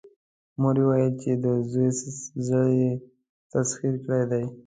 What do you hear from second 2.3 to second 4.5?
زړه يې تسخير کړی دی.